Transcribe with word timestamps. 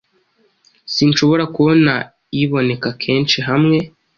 sinshobora 0.93 1.43
kubona 1.55 1.93
iboneka 2.43 2.89
kenshi 3.03 3.37
hamwe 3.47 3.77